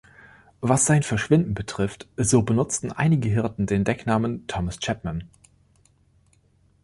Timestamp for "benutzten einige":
2.41-3.29